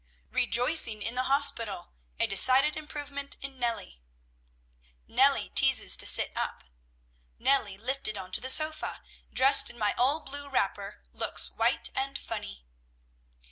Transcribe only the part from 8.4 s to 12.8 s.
the sofa! Dressed in my old blue wrapper! Looks white and funny."